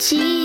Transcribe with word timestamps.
Ти. 0.00 0.39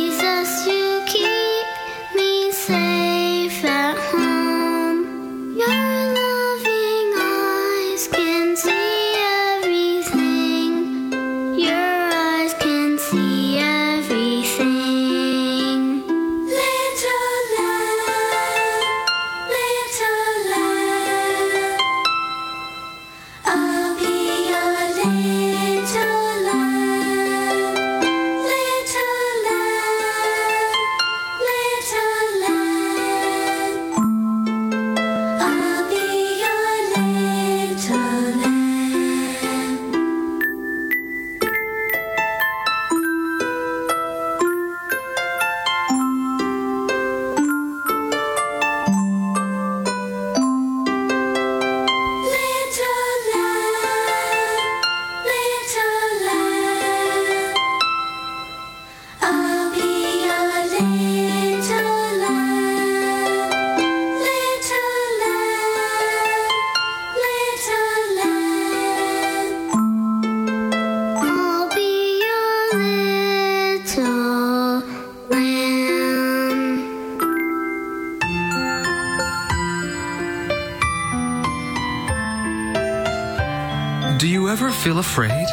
Afraid? 84.97 85.47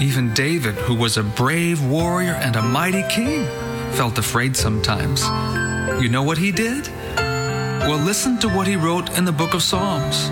Even 0.00 0.32
David, 0.34 0.74
who 0.74 0.94
was 0.94 1.16
a 1.16 1.22
brave 1.22 1.84
warrior 1.84 2.32
and 2.32 2.56
a 2.56 2.62
mighty 2.62 3.02
king, 3.08 3.46
felt 3.92 4.18
afraid 4.18 4.56
sometimes. 4.56 5.22
You 6.02 6.08
know 6.08 6.22
what 6.22 6.38
he 6.38 6.50
did? 6.50 6.88
Well, 7.16 7.98
listen 7.98 8.38
to 8.38 8.48
what 8.48 8.66
he 8.66 8.76
wrote 8.76 9.16
in 9.18 9.24
the 9.24 9.32
book 9.32 9.54
of 9.54 9.62
Psalms. 9.62 10.30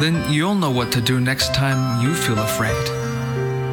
Then 0.00 0.30
you'll 0.32 0.54
know 0.54 0.70
what 0.70 0.92
to 0.92 1.00
do 1.00 1.20
next 1.20 1.54
time 1.54 2.02
you 2.02 2.14
feel 2.14 2.38
afraid. 2.38 2.86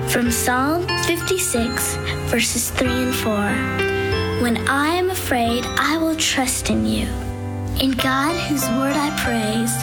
From 0.10 0.32
Psalm 0.32 0.88
56, 1.04 1.96
verses 2.30 2.70
3 2.72 2.88
and 2.88 3.16
4. 3.16 3.34
When 4.42 4.58
I 4.70 4.88
am 4.96 5.10
afraid, 5.10 5.66
I 5.66 5.98
will 5.98 6.16
trust 6.16 6.70
in 6.70 6.86
you. 6.86 7.08
In 7.82 7.92
God, 7.92 8.36
whose 8.48 8.66
word 8.70 8.96
I 8.96 9.10
praise, 9.26 9.76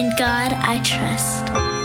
in 0.00 0.10
God 0.18 0.52
I 0.52 0.82
trust. 0.82 1.75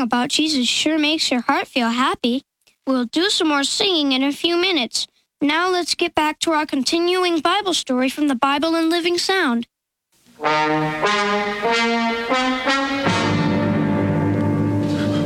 About 0.00 0.30
Jesus 0.30 0.66
sure 0.66 0.98
makes 0.98 1.30
your 1.30 1.42
heart 1.42 1.66
feel 1.68 1.90
happy. 1.90 2.42
We'll 2.86 3.04
do 3.04 3.30
some 3.30 3.48
more 3.48 3.64
singing 3.64 4.12
in 4.12 4.22
a 4.22 4.32
few 4.32 4.56
minutes. 4.56 5.06
Now 5.40 5.70
let's 5.70 5.94
get 5.94 6.14
back 6.14 6.38
to 6.40 6.52
our 6.52 6.66
continuing 6.66 7.40
Bible 7.40 7.74
story 7.74 8.08
from 8.08 8.28
the 8.28 8.34
Bible 8.34 8.74
in 8.76 8.90
Living 8.90 9.16
Sound. 9.16 9.66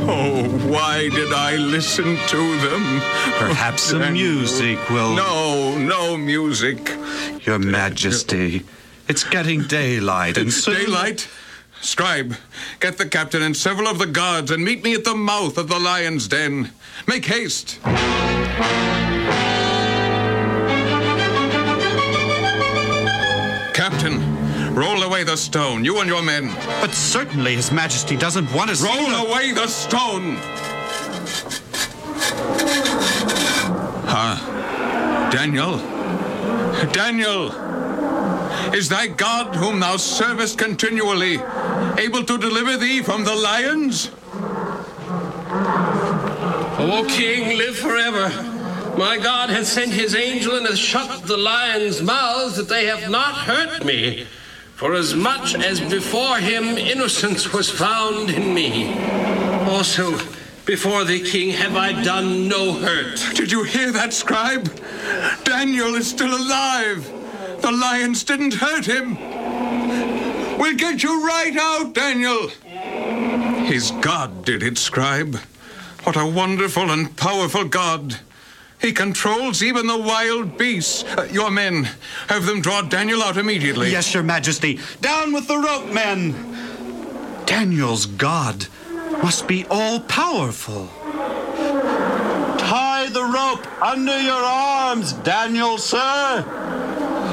Oh, 0.07 0.43
why 0.67 1.09
did 1.09 1.33
I 1.33 1.55
listen 1.55 2.17
to 2.27 2.59
them? 2.59 3.01
Perhaps 3.37 3.83
some 3.83 4.13
music 4.13 4.77
will. 4.89 5.15
No, 5.15 5.77
no 5.77 6.17
music. 6.17 6.91
Your 7.45 7.59
Majesty, 7.59 8.63
it's 9.07 9.23
getting 9.23 9.63
daylight 9.63 10.37
and 10.37 10.53
soon. 10.53 10.75
Daylight? 10.75 11.27
Scribe, 11.81 12.35
get 12.79 12.97
the 12.97 13.05
captain 13.05 13.41
and 13.41 13.55
several 13.55 13.87
of 13.87 13.99
the 13.99 14.05
guards 14.05 14.51
and 14.51 14.63
meet 14.63 14.83
me 14.83 14.93
at 14.93 15.03
the 15.03 15.15
mouth 15.15 15.57
of 15.57 15.67
the 15.67 15.79
lion's 15.79 16.27
den. 16.27 16.71
Make 17.07 17.25
haste. 17.25 17.79
Captain, 23.73 24.73
roll 24.73 25.03
away 25.03 25.23
the 25.23 25.35
stone, 25.35 25.85
you 25.85 25.99
and 25.99 26.09
your 26.09 26.23
men. 26.23 26.47
But 26.81 26.93
certainly 26.93 27.55
His 27.55 27.71
Majesty 27.71 28.15
doesn't 28.15 28.51
want 28.53 28.71
us. 28.71 28.81
Roll 28.81 29.27
away 29.27 29.51
the 29.51 29.67
stone! 29.67 30.37
Ah, 34.07 35.29
Daniel. 35.31 35.77
Daniel! 36.91 37.51
Is 38.73 38.89
thy 38.89 39.07
God, 39.07 39.55
whom 39.55 39.79
thou 39.79 39.97
servest 39.97 40.57
continually, 40.57 41.37
able 41.97 42.23
to 42.23 42.37
deliver 42.37 42.77
thee 42.77 43.01
from 43.01 43.23
the 43.23 43.35
lions? 43.35 44.11
O 46.77 47.05
king, 47.07 47.57
live 47.57 47.77
forever. 47.77 48.29
My 48.97 49.17
God 49.17 49.49
has 49.49 49.71
sent 49.71 49.91
his 49.91 50.15
angel 50.15 50.55
and 50.55 50.65
has 50.65 50.79
shut 50.79 51.23
the 51.23 51.35
lions' 51.37 52.01
mouths 52.01 52.55
that 52.55 52.69
they 52.69 52.85
have 52.85 53.09
not 53.09 53.35
hurt 53.35 53.83
me. 53.83 54.25
For 54.75 54.93
as 54.93 55.13
much 55.13 55.55
as 55.55 55.79
before 55.79 56.37
him 56.37 56.77
innocence 56.77 57.51
was 57.53 57.69
found 57.69 58.29
in 58.29 58.53
me. 58.53 58.93
Also, 59.69 60.17
before 60.65 61.03
the 61.03 61.21
king 61.21 61.51
have 61.51 61.75
I 61.75 62.03
done 62.03 62.47
no 62.47 62.73
hurt. 62.73 63.23
Did 63.35 63.51
you 63.51 63.63
hear 63.63 63.91
that, 63.91 64.13
scribe? 64.13 64.69
Daniel 65.43 65.95
is 65.95 66.09
still 66.09 66.35
alive. 66.35 67.11
The 67.61 67.71
lions 67.71 68.23
didn't 68.23 68.55
hurt 68.55 68.85
him. 68.85 69.17
We'll 70.57 70.75
get 70.75 71.03
you 71.03 71.25
right 71.25 71.55
out, 71.57 71.93
Daniel. 71.93 72.49
His 73.65 73.91
God 74.01 74.45
did 74.45 74.63
it, 74.63 74.77
scribe. 74.77 75.37
What 76.03 76.15
a 76.15 76.25
wonderful 76.25 76.91
and 76.91 77.15
powerful 77.17 77.65
God. 77.65 78.19
He 78.79 78.91
controls 78.91 79.63
even 79.63 79.87
the 79.87 79.97
wild 79.97 80.57
beasts. 80.57 81.03
Uh, 81.03 81.27
your 81.31 81.49
men, 81.49 81.89
have 82.27 82.45
them 82.45 82.61
draw 82.61 82.81
Daniel 82.83 83.23
out 83.23 83.37
immediately. 83.37 83.91
Yes, 83.91 84.13
Your 84.13 84.21
Majesty. 84.23 84.79
Down 85.01 85.33
with 85.33 85.47
the 85.47 85.57
rope, 85.57 85.91
men. 85.91 86.35
Daniel's 87.45 88.05
God 88.05 88.67
must 89.23 89.47
be 89.47 89.65
all 89.69 89.99
powerful. 90.01 90.89
Tie 92.59 93.07
the 93.09 93.23
rope 93.23 93.65
under 93.81 94.19
your 94.19 94.33
arms, 94.33 95.13
Daniel, 95.13 95.77
sir. 95.77 96.43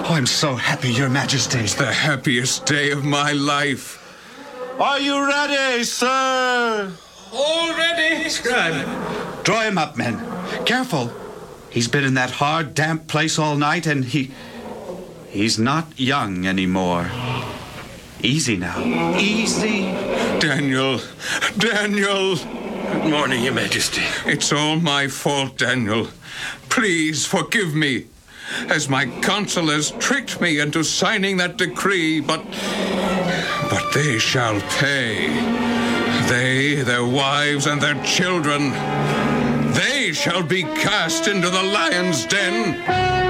Oh, 0.04 0.14
I'm 0.14 0.26
so 0.26 0.56
happy, 0.56 0.90
Your 0.90 1.08
Majesty. 1.08 1.60
It's 1.60 1.74
The 1.74 1.92
happiest 1.92 2.66
day 2.66 2.90
of 2.90 3.04
my 3.04 3.30
life. 3.32 4.00
Are 4.80 4.98
you 4.98 5.24
ready, 5.24 5.84
sir? 5.84 6.92
Already, 7.32 8.28
scribe. 8.28 9.44
Draw 9.44 9.62
him 9.62 9.78
up, 9.78 9.96
men. 9.96 10.18
Careful. 10.66 11.12
He's 11.70 11.86
been 11.86 12.02
in 12.02 12.14
that 12.14 12.32
hard, 12.32 12.74
damp 12.74 13.06
place 13.06 13.38
all 13.38 13.54
night, 13.54 13.86
and 13.86 14.04
he. 14.04 14.32
He's 15.28 15.56
not 15.56 15.86
young 15.96 16.46
anymore. 16.46 17.08
Easy 18.20 18.56
now. 18.56 18.82
Easy. 19.16 19.82
Daniel, 20.40 21.00
Daniel. 21.56 22.36
Good 22.36 23.08
morning, 23.08 23.44
Your 23.44 23.54
Majesty. 23.54 24.02
It's 24.26 24.52
all 24.52 24.80
my 24.80 25.06
fault, 25.06 25.58
Daniel. 25.58 26.08
Please 26.68 27.24
forgive 27.24 27.72
me. 27.72 28.06
As 28.68 28.88
my 28.88 29.06
counselors 29.20 29.90
tricked 29.92 30.40
me 30.40 30.60
into 30.60 30.82
signing 30.84 31.36
that 31.38 31.56
decree, 31.56 32.20
but. 32.20 32.44
But 33.70 33.92
they 33.92 34.18
shall 34.18 34.60
pay. 34.78 35.28
They, 36.28 36.82
their 36.82 37.06
wives, 37.06 37.66
and 37.66 37.80
their 37.80 38.02
children. 38.04 38.70
They 39.72 40.12
shall 40.12 40.42
be 40.42 40.62
cast 40.62 41.28
into 41.28 41.48
the 41.48 41.62
lion's 41.62 42.26
den. 42.26 43.21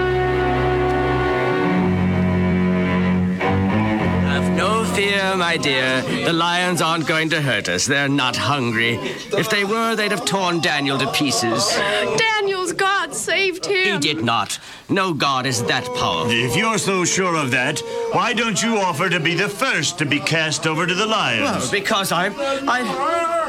Fear, 4.94 5.36
my 5.36 5.56
dear. 5.56 6.02
The 6.02 6.32
lions 6.32 6.82
aren't 6.82 7.06
going 7.06 7.30
to 7.30 7.40
hurt 7.40 7.68
us. 7.68 7.86
They're 7.86 8.08
not 8.08 8.36
hungry. 8.36 8.94
If 9.32 9.48
they 9.50 9.64
were, 9.64 9.96
they'd 9.96 10.10
have 10.10 10.24
torn 10.24 10.60
Daniel 10.60 10.98
to 10.98 11.10
pieces. 11.12 11.68
Daniel's 12.16 12.72
God 12.72 13.14
saved 13.14 13.66
him. 13.66 13.94
He 13.94 13.98
did 13.98 14.24
not. 14.24 14.58
No 14.88 15.14
God 15.14 15.46
is 15.46 15.62
that 15.64 15.84
powerful. 15.84 16.30
If 16.30 16.56
you're 16.56 16.78
so 16.78 17.04
sure 17.04 17.36
of 17.36 17.50
that, 17.52 17.80
why 18.12 18.32
don't 18.32 18.62
you 18.62 18.76
offer 18.76 19.08
to 19.08 19.20
be 19.20 19.34
the 19.34 19.48
first 19.48 19.98
to 19.98 20.04
be 20.06 20.20
cast 20.20 20.66
over 20.66 20.86
to 20.86 20.94
the 20.94 21.06
lions? 21.06 21.42
Well, 21.42 21.70
because 21.70 22.12
I'm. 22.12 22.34
I. 22.38 22.82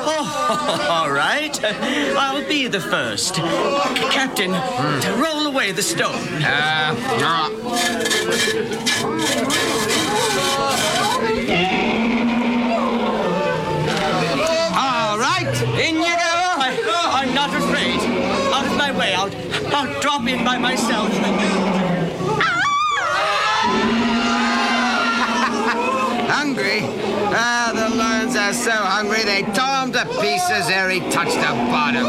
Oh, 0.06 0.88
all 0.90 1.12
right. 1.12 1.58
I'll 1.64 2.48
be 2.48 2.68
the 2.68 2.82
first. 2.82 3.36
Captain, 3.36 4.52
roll 5.22 5.48
away 5.48 5.72
the 5.72 5.84
stone. 5.84 6.44
Uh, 6.44 6.94
All 14.76 15.18
right, 15.20 15.54
in 15.80 15.96
you 15.96 16.02
go. 16.02 16.34
I, 16.66 16.70
I'm 17.14 17.34
not 17.34 17.50
afraid. 17.54 18.00
Out 18.54 18.66
of 18.66 18.78
my 18.78 18.92
way. 18.98 19.14
I'll, 19.14 19.32
I'll 19.76 20.02
drop 20.02 20.28
in 20.28 20.44
by 20.44 20.58
myself. 20.58 21.10
Hungry? 26.28 26.82
Ah, 27.36 27.72
the 27.74 27.96
lions 27.96 28.36
are 28.36 28.54
so 28.54 28.72
hungry 28.72 29.24
they 29.24 29.44
tore 29.54 29.84
him 29.84 29.92
to 29.94 30.06
pieces 30.22 30.70
ere 30.70 30.90
he 30.90 31.00
touched 31.12 31.36
the 31.36 31.54
bottom. 31.72 32.06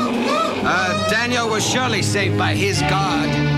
Uh, 0.67 1.09
Daniel 1.11 1.49
was 1.49 1.65
surely 1.69 2.03
saved 2.03 2.39
by 2.39 2.55
his 2.55 2.81
God. 2.83 3.54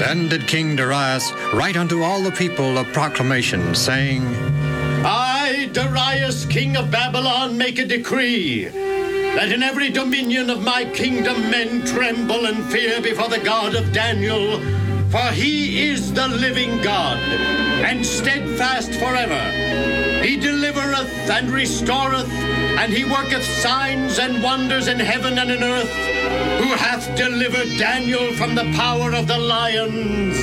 Then 0.00 0.30
did 0.30 0.48
King 0.48 0.76
Darius 0.76 1.30
write 1.52 1.76
unto 1.76 2.02
all 2.02 2.22
the 2.22 2.30
people 2.30 2.78
a 2.78 2.84
proclamation, 2.84 3.74
saying, 3.74 4.24
I, 5.04 5.68
Darius, 5.74 6.46
king 6.46 6.78
of 6.78 6.90
Babylon, 6.90 7.58
make 7.58 7.78
a 7.78 7.84
decree 7.84 8.64
that 8.64 9.52
in 9.52 9.62
every 9.62 9.90
dominion 9.90 10.48
of 10.48 10.64
my 10.64 10.86
kingdom 10.86 11.50
men 11.50 11.84
tremble 11.84 12.46
and 12.46 12.64
fear 12.72 13.02
before 13.02 13.28
the 13.28 13.40
God 13.40 13.74
of 13.74 13.92
Daniel, 13.92 14.58
for 15.10 15.26
he 15.32 15.90
is 15.90 16.14
the 16.14 16.28
living 16.28 16.80
God, 16.80 17.18
and 17.18 18.04
steadfast 18.04 18.94
forever. 18.94 19.42
He 20.24 20.38
delivereth 20.38 21.28
and 21.28 21.50
restoreth, 21.50 22.32
and 22.80 22.90
he 22.90 23.04
worketh 23.04 23.44
signs 23.44 24.18
and 24.18 24.42
wonders 24.42 24.88
in 24.88 24.98
heaven 24.98 25.38
and 25.38 25.50
in 25.50 25.62
earth, 25.62 25.94
who 26.60 26.74
hath 26.74 27.16
delivered 27.16 27.78
Daniel 27.78 28.34
from 28.34 28.54
the 28.54 28.70
power 28.76 29.14
of 29.14 29.26
the 29.26 29.38
lions. 29.38 30.36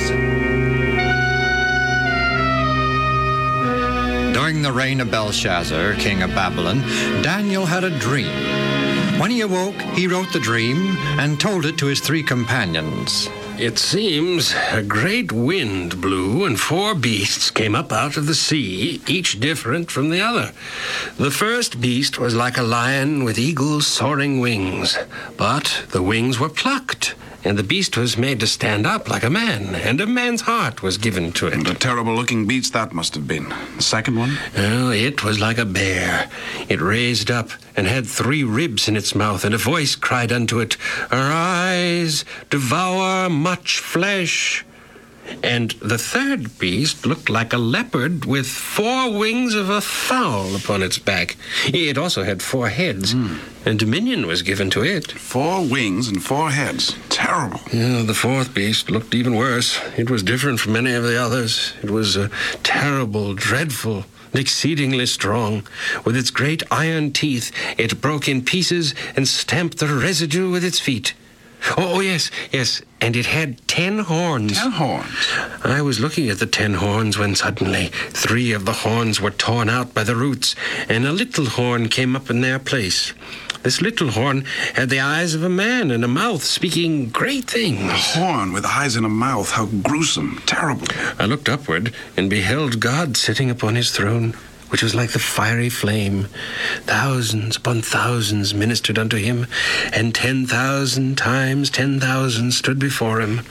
During 4.34 4.62
the 4.62 4.72
reign 4.72 5.00
of 5.00 5.12
Belshazzar, 5.12 5.94
king 5.94 6.22
of 6.22 6.30
Babylon, 6.30 6.80
Daniel 7.22 7.66
had 7.66 7.84
a 7.84 7.96
dream. 8.00 8.34
When 9.20 9.30
he 9.30 9.42
awoke, 9.42 9.80
he 9.94 10.08
wrote 10.08 10.32
the 10.32 10.40
dream 10.40 10.96
and 11.20 11.38
told 11.38 11.64
it 11.64 11.78
to 11.78 11.86
his 11.86 12.00
three 12.00 12.24
companions. 12.24 13.28
It 13.58 13.76
seems 13.76 14.54
a 14.70 14.84
great 14.84 15.32
wind 15.32 16.00
blew, 16.00 16.44
and 16.44 16.60
four 16.60 16.94
beasts 16.94 17.50
came 17.50 17.74
up 17.74 17.90
out 17.90 18.16
of 18.16 18.28
the 18.28 18.34
sea, 18.36 19.02
each 19.08 19.40
different 19.40 19.90
from 19.90 20.10
the 20.10 20.20
other. 20.20 20.52
The 21.16 21.32
first 21.32 21.80
beast 21.80 22.20
was 22.20 22.36
like 22.36 22.56
a 22.56 22.62
lion 22.62 23.24
with 23.24 23.36
eagle's 23.36 23.84
soaring 23.84 24.38
wings, 24.38 24.96
but 25.36 25.86
the 25.90 26.04
wings 26.04 26.38
were 26.38 26.48
plucked, 26.48 27.16
and 27.44 27.56
the 27.56 27.62
beast 27.62 27.96
was 27.96 28.18
made 28.18 28.40
to 28.40 28.46
stand 28.46 28.86
up 28.86 29.08
like 29.08 29.22
a 29.22 29.30
man, 29.30 29.74
and 29.74 30.00
a 30.00 30.06
man's 30.06 30.42
heart 30.42 30.82
was 30.82 30.98
given 30.98 31.32
to 31.32 31.46
it. 31.46 31.54
And 31.54 31.68
a 31.68 31.74
terrible 31.74 32.14
looking 32.14 32.46
beast 32.46 32.72
that 32.72 32.92
must 32.92 33.14
have 33.14 33.28
been. 33.28 33.48
The 33.76 33.82
second 33.82 34.16
one? 34.16 34.38
Well, 34.56 34.90
it 34.90 35.24
was 35.24 35.40
like 35.40 35.58
a 35.58 35.64
bear. 35.64 36.28
It 36.68 36.80
raised 36.80 37.30
up 37.30 37.50
and 37.76 37.86
had 37.86 38.06
three 38.06 38.42
ribs 38.42 38.88
in 38.88 38.96
its 38.96 39.14
mouth, 39.14 39.44
and 39.44 39.54
a 39.54 39.58
voice 39.58 39.94
cried 39.94 40.32
unto 40.32 40.58
it, 40.58 40.76
Arise, 41.12 42.24
devour 42.50 43.28
much 43.30 43.78
flesh. 43.78 44.64
And 45.42 45.70
the 45.82 45.98
third 45.98 46.58
beast 46.58 47.06
looked 47.06 47.28
like 47.28 47.52
a 47.52 47.58
leopard 47.58 48.24
with 48.24 48.46
four 48.46 49.10
wings 49.16 49.54
of 49.54 49.70
a 49.70 49.80
fowl 49.80 50.56
upon 50.56 50.82
its 50.82 50.98
back. 50.98 51.36
It 51.66 51.98
also 51.98 52.24
had 52.24 52.42
four 52.42 52.68
heads, 52.68 53.12
and 53.64 53.78
dominion 53.78 54.26
was 54.26 54.42
given 54.42 54.70
to 54.70 54.82
it. 54.82 55.12
Four 55.12 55.64
wings 55.64 56.08
and 56.08 56.22
four 56.22 56.50
heads. 56.50 56.96
Terrible. 57.08 57.60
Yeah, 57.72 58.02
the 58.02 58.14
fourth 58.14 58.54
beast 58.54 58.90
looked 58.90 59.14
even 59.14 59.34
worse. 59.34 59.80
It 59.96 60.10
was 60.10 60.22
different 60.22 60.60
from 60.60 60.76
any 60.76 60.92
of 60.92 61.02
the 61.04 61.20
others. 61.20 61.72
It 61.82 61.90
was 61.90 62.16
uh, 62.16 62.28
terrible, 62.62 63.34
dreadful, 63.34 64.04
and 64.32 64.40
exceedingly 64.40 65.06
strong. 65.06 65.66
With 66.04 66.16
its 66.16 66.30
great 66.30 66.62
iron 66.70 67.12
teeth, 67.12 67.52
it 67.78 68.00
broke 68.00 68.28
in 68.28 68.44
pieces 68.44 68.94
and 69.16 69.28
stamped 69.28 69.78
the 69.78 69.86
residue 69.88 70.50
with 70.50 70.64
its 70.64 70.80
feet. 70.80 71.14
Oh, 71.76 71.96
oh, 71.96 72.00
yes, 72.00 72.30
yes, 72.50 72.82
and 73.00 73.16
it 73.16 73.26
had 73.26 73.66
ten 73.68 74.00
horns. 74.00 74.58
Ten 74.58 74.72
horns? 74.72 75.28
I 75.64 75.82
was 75.82 76.00
looking 76.00 76.28
at 76.30 76.38
the 76.38 76.46
ten 76.46 76.74
horns 76.74 77.18
when 77.18 77.34
suddenly 77.34 77.86
three 78.10 78.52
of 78.52 78.64
the 78.64 78.72
horns 78.72 79.20
were 79.20 79.30
torn 79.30 79.68
out 79.68 79.94
by 79.94 80.04
the 80.04 80.16
roots, 80.16 80.54
and 80.88 81.06
a 81.06 81.12
little 81.12 81.46
horn 81.46 81.88
came 81.88 82.16
up 82.16 82.30
in 82.30 82.40
their 82.40 82.58
place. 82.58 83.12
This 83.62 83.82
little 83.82 84.12
horn 84.12 84.44
had 84.74 84.88
the 84.88 85.00
eyes 85.00 85.34
of 85.34 85.42
a 85.42 85.48
man 85.48 85.90
and 85.90 86.04
a 86.04 86.08
mouth 86.08 86.44
speaking 86.44 87.08
great 87.08 87.44
things. 87.50 87.90
A 87.90 88.18
horn 88.18 88.52
with 88.52 88.64
eyes 88.64 88.94
and 88.94 89.04
a 89.04 89.10
mouth. 89.10 89.50
How 89.50 89.66
gruesome. 89.66 90.40
Terrible. 90.46 90.86
I 91.18 91.26
looked 91.26 91.48
upward 91.48 91.92
and 92.16 92.30
beheld 92.30 92.78
God 92.78 93.16
sitting 93.16 93.50
upon 93.50 93.74
his 93.74 93.90
throne, 93.90 94.34
which 94.68 94.82
was 94.82 94.94
like 94.94 95.10
the 95.10 95.18
fiery 95.18 95.68
flame. 95.68 96.28
Thousands 96.82 97.56
upon 97.56 97.82
thousands 97.82 98.54
ministered 98.54 98.98
unto 98.98 99.16
him, 99.16 99.46
and 99.92 100.14
ten 100.14 100.46
thousand 100.46 101.16
times 101.16 101.70
ten 101.70 102.00
thousand 102.00 102.52
stood 102.52 102.78
before 102.78 103.20
him. 103.20 103.42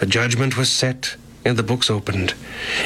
The 0.00 0.06
judgment 0.06 0.56
was 0.56 0.70
set, 0.70 1.16
and 1.44 1.56
the 1.56 1.62
books 1.62 1.90
opened. 1.90 2.34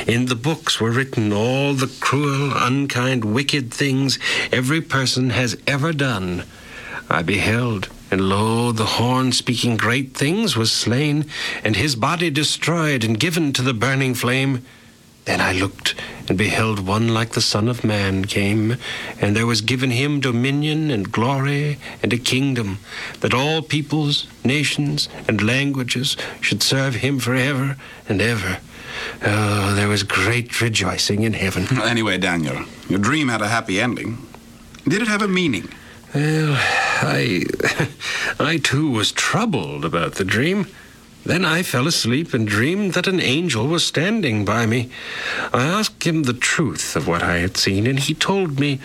In 0.07 0.27
the 0.27 0.35
books 0.35 0.81
were 0.81 0.91
written 0.91 1.33
all 1.33 1.75
the 1.75 1.93
cruel, 2.01 2.53
unkind, 2.55 3.25
wicked 3.25 3.73
things 3.73 4.19
every 4.51 4.81
person 4.81 5.31
has 5.31 5.57
ever 5.67 5.93
done. 5.93 6.45
I 7.11 7.23
beheld, 7.23 7.89
and 8.11 8.29
lo, 8.29 8.73
the 8.73 8.85
horn 8.85 9.33
speaking 9.33 9.77
great 9.77 10.15
things 10.15 10.57
was 10.57 10.73
slain, 10.73 11.27
and 11.65 11.77
his 11.77 11.97
body 11.97 12.31
destroyed 12.31 13.05
and 13.05 13.19
given 13.19 13.53
to 13.55 13.63
the 13.63 13.75
burning 13.75 14.15
flame. 14.15 14.65
Then 15.25 15.41
I 15.41 15.53
looked, 15.53 15.95
and 16.33 16.39
beheld 16.39 16.87
one 16.87 17.09
like 17.09 17.33
the 17.33 17.43
Son 17.43 17.69
of 17.69 17.85
Man 17.85 18.25
came, 18.25 18.79
and 19.21 19.37
there 19.37 19.47
was 19.47 19.61
given 19.61 19.91
him 19.91 20.19
dominion 20.19 20.91
and 20.91 21.13
glory 21.13 21.77
and 22.03 22.11
a 22.11 22.17
kingdom, 22.17 22.79
that 23.21 23.35
all 23.35 23.61
peoples, 23.61 24.27
nations, 24.43 25.11
and 25.29 25.43
languages 25.43 26.17
should 26.41 26.63
serve 26.63 26.95
him 26.95 27.19
forever 27.19 27.77
and 28.09 28.23
ever. 28.23 28.61
Oh, 29.23 29.75
there 29.75 29.89
was 29.89 30.05
great 30.05 30.59
rejoicing 30.59 31.23
in 31.23 31.35
heaven. 31.35 31.67
Anyway, 31.83 32.17
Daniel, 32.17 32.65
your 32.89 32.99
dream 32.99 33.29
had 33.29 33.43
a 33.43 33.49
happy 33.49 33.79
ending. 33.79 34.17
Did 34.89 35.03
it 35.03 35.09
have 35.09 35.21
a 35.21 35.29
meaning? 35.29 35.69
Well, 36.15 36.55
I. 37.03 37.45
I 38.41 38.57
too 38.57 38.91
was 38.91 39.13
troubled 39.13 39.85
about 39.85 40.15
the 40.15 40.25
dream. 40.25 40.67
Then 41.25 41.45
I 41.45 41.63
fell 41.63 41.87
asleep 41.87 42.35
and 42.35 42.47
dreamed 42.47 42.95
that 42.95 43.07
an 43.07 43.21
angel 43.21 43.69
was 43.69 43.85
standing 43.85 44.45
by 44.45 44.67
me. 44.67 44.91
I 45.53 45.65
asked 45.65 46.05
him 46.05 46.25
the 46.25 46.33
truth 46.33 46.97
of 46.97 47.07
what 47.07 47.23
I 47.23 47.39
had 47.39 47.57
seen, 47.57 47.87
and 47.87 47.99
he 47.99 48.15
told 48.15 48.59
me 48.59 48.81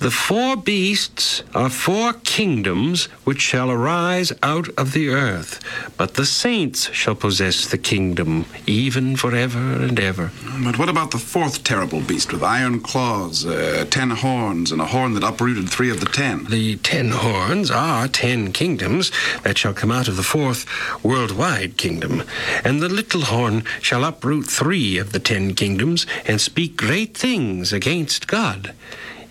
the 0.00 0.10
four 0.10 0.56
beasts 0.56 1.42
are 1.54 1.68
four 1.68 2.14
kingdoms 2.24 3.04
which 3.24 3.42
shall 3.42 3.70
arise 3.70 4.32
out 4.42 4.66
of 4.78 4.94
the 4.94 5.10
earth, 5.10 5.60
but 5.98 6.14
the 6.14 6.24
saints 6.24 6.90
shall 6.90 7.14
possess 7.14 7.66
the 7.66 7.76
kingdom, 7.76 8.46
even 8.66 9.14
forever 9.14 9.58
and 9.58 10.00
ever. 10.00 10.30
But 10.64 10.78
what 10.78 10.88
about 10.88 11.10
the 11.10 11.18
fourth 11.18 11.64
terrible 11.64 12.00
beast 12.00 12.32
with 12.32 12.42
iron 12.42 12.80
claws, 12.80 13.44
uh, 13.44 13.84
ten 13.90 14.08
horns, 14.08 14.72
and 14.72 14.80
a 14.80 14.86
horn 14.86 15.12
that 15.14 15.22
uprooted 15.22 15.68
three 15.68 15.90
of 15.90 16.00
the 16.00 16.06
ten? 16.06 16.46
The 16.46 16.76
ten 16.76 17.10
horns 17.10 17.70
are 17.70 18.08
ten 18.08 18.52
kingdoms 18.52 19.12
that 19.42 19.58
shall 19.58 19.74
come 19.74 19.92
out 19.92 20.08
of 20.08 20.16
the 20.16 20.22
fourth 20.22 20.64
worldwide 21.04 21.76
kingdom, 21.76 22.22
and 22.64 22.80
the 22.80 22.88
little 22.88 23.22
horn 23.22 23.64
shall 23.82 24.04
uproot 24.04 24.46
three 24.46 24.96
of 24.96 25.12
the 25.12 25.20
ten 25.20 25.54
kingdoms 25.54 26.06
and 26.24 26.40
speak 26.40 26.78
great 26.78 27.14
things 27.14 27.70
against 27.70 28.26
God. 28.26 28.72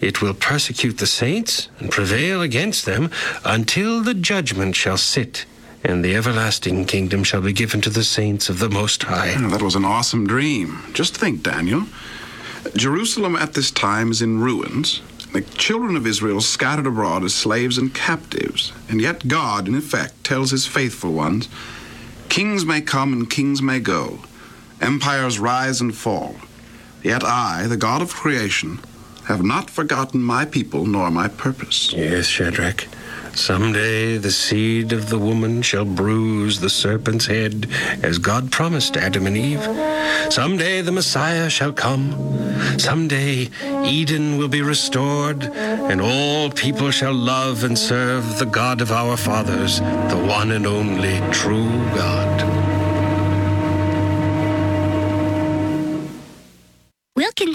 It 0.01 0.21
will 0.21 0.33
persecute 0.33 0.97
the 0.97 1.07
saints 1.07 1.69
and 1.79 1.91
prevail 1.91 2.41
against 2.41 2.85
them 2.85 3.11
until 3.43 4.01
the 4.01 4.13
judgment 4.13 4.75
shall 4.75 4.97
sit, 4.97 5.45
and 5.83 6.03
the 6.03 6.15
everlasting 6.15 6.85
kingdom 6.85 7.23
shall 7.23 7.41
be 7.41 7.53
given 7.53 7.81
to 7.81 7.89
the 7.89 8.03
saints 8.03 8.49
of 8.49 8.59
the 8.59 8.69
Most 8.69 9.03
High. 9.03 9.35
Oh, 9.37 9.49
that 9.49 9.61
was 9.61 9.75
an 9.75 9.85
awesome 9.85 10.25
dream. 10.25 10.79
Just 10.93 11.17
think, 11.17 11.43
Daniel. 11.43 11.83
Jerusalem 12.75 13.35
at 13.35 13.53
this 13.53 13.71
time 13.71 14.11
is 14.11 14.21
in 14.21 14.39
ruins. 14.39 15.01
The 15.31 15.41
children 15.41 15.95
of 15.95 16.07
Israel 16.07 16.41
scattered 16.41 16.87
abroad 16.87 17.23
as 17.23 17.35
slaves 17.35 17.77
and 17.77 17.93
captives. 17.93 18.73
And 18.89 18.99
yet 18.99 19.27
God, 19.27 19.67
in 19.67 19.75
effect, 19.75 20.23
tells 20.23 20.51
his 20.51 20.65
faithful 20.65 21.13
ones 21.13 21.47
Kings 22.29 22.63
may 22.63 22.79
come 22.81 23.11
and 23.11 23.29
kings 23.29 23.61
may 23.61 23.79
go. 23.79 24.19
Empires 24.81 25.39
rise 25.39 25.81
and 25.81 25.95
fall. 25.95 26.35
Yet 27.03 27.23
I, 27.23 27.65
the 27.67 27.77
God 27.77 28.01
of 28.01 28.13
creation, 28.13 28.79
have 29.29 29.43
not 29.43 29.69
forgotten 29.69 30.21
my 30.23 30.43
people 30.43 30.87
nor 30.87 31.11
my 31.11 31.27
purpose. 31.27 31.93
Yes, 31.93 32.25
Shadrach. 32.25 32.87
Someday 33.35 34.17
the 34.17 34.31
seed 34.31 34.91
of 34.91 35.09
the 35.09 35.19
woman 35.19 35.61
shall 35.61 35.85
bruise 35.85 36.59
the 36.59 36.69
serpent's 36.69 37.27
head, 37.27 37.67
as 38.01 38.17
God 38.17 38.51
promised 38.51 38.97
Adam 38.97 39.27
and 39.27 39.37
Eve. 39.37 39.63
Someday 40.33 40.81
the 40.81 40.91
Messiah 40.91 41.47
shall 41.47 41.71
come. 41.71 42.11
Someday 42.79 43.49
Eden 43.85 44.39
will 44.39 44.47
be 44.47 44.63
restored, 44.63 45.43
and 45.43 46.01
all 46.01 46.49
people 46.49 46.89
shall 46.89 47.13
love 47.13 47.63
and 47.63 47.77
serve 47.77 48.39
the 48.39 48.47
God 48.47 48.81
of 48.81 48.91
our 48.91 49.15
fathers, 49.15 49.79
the 49.79 50.25
one 50.27 50.51
and 50.51 50.65
only 50.65 51.19
true 51.31 51.69
God. 51.93 52.68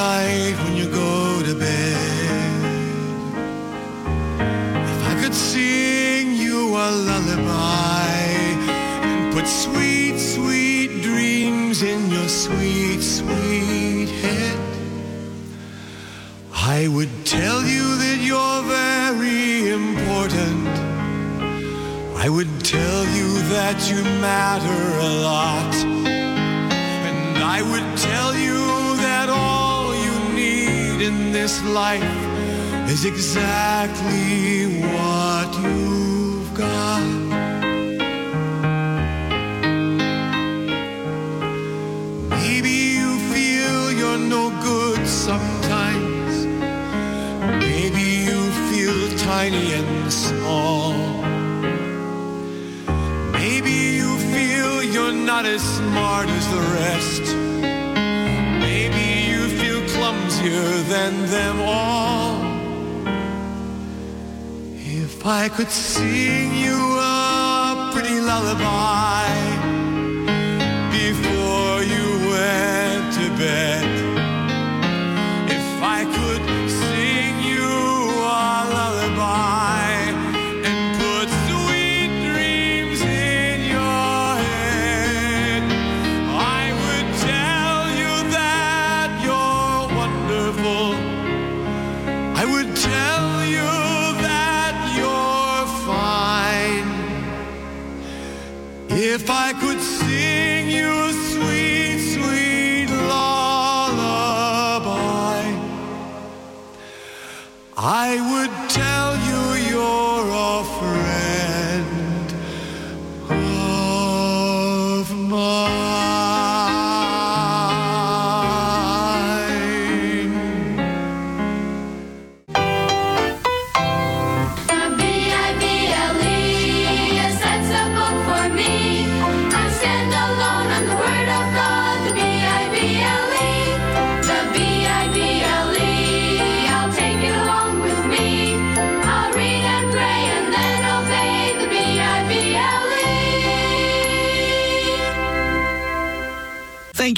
Night 0.00 0.56
when 0.62 0.74
you 0.80 0.88
go 1.04 1.42
to 1.48 1.54
bed, 1.54 2.60
if 4.92 5.00
I 5.12 5.14
could 5.20 5.36
sing 5.52 6.26
you 6.44 6.58
a 6.86 6.88
lullaby 7.08 8.14
and 9.08 9.20
put 9.34 9.46
sweet, 9.46 10.16
sweet 10.34 10.90
dreams 11.08 11.82
in 11.82 12.00
your 12.16 12.30
sweet, 12.44 13.00
sweet 13.18 14.08
head, 14.22 14.60
I 16.76 16.80
would 16.94 17.14
tell 17.26 17.60
you 17.74 17.86
that 18.02 18.18
you're 18.28 18.62
very 18.82 19.70
important. 19.80 20.68
I 22.24 22.28
would 22.36 22.52
tell 22.76 23.02
you 23.18 23.28
that 23.56 23.76
you 23.90 24.00
matter 24.30 24.82
a 25.08 25.10
lot. 25.30 25.74
And 27.08 27.38
I 27.56 27.60
would 27.70 27.89
this 31.32 31.62
life 31.64 32.02
is 32.88 33.04
exactly 33.04 34.80
what 34.94 35.48
you've 35.62 36.54
got. 36.54 37.02
Maybe 42.30 42.74
you 42.98 43.18
feel 43.32 43.92
you're 43.92 44.18
no 44.18 44.50
good 44.62 45.06
sometimes. 45.06 46.46
Maybe 47.64 48.02
you 48.28 48.40
feel 48.70 49.18
tiny 49.18 49.74
and 49.74 50.12
small. 50.12 50.94
Maybe 53.32 53.76
you 54.00 54.18
feel 54.32 54.82
you're 54.82 55.12
not 55.12 55.44
as 55.46 55.62
smart 55.62 56.28
as 56.28 56.48
the 56.54 56.62
rest. 56.80 57.49
Than 60.40 61.26
them 61.26 61.60
all. 61.60 62.40
If 64.74 65.26
I 65.26 65.50
could 65.50 65.70
sing 65.70 66.56
you 66.56 66.78
a 66.98 67.90
pretty 67.92 68.18
lullaby 68.20 69.59